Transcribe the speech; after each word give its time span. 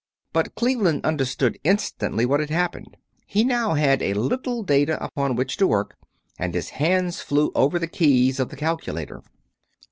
But 0.33 0.55
Cleveland 0.55 1.05
understood 1.05 1.59
instantly 1.63 2.25
what 2.25 2.39
had 2.39 2.49
happened. 2.49 2.97
He 3.27 3.43
now 3.43 3.75
had 3.75 4.01
a 4.01 4.15
little 4.15 4.63
data 4.63 4.97
upon 4.99 5.35
which 5.35 5.57
to 5.57 5.67
work, 5.67 5.95
and 6.39 6.55
his 6.55 6.69
hands 6.69 7.21
flew 7.21 7.51
over 7.53 7.77
the 7.77 7.85
keys 7.85 8.39
of 8.39 8.49
the 8.49 8.57
calculator. 8.57 9.21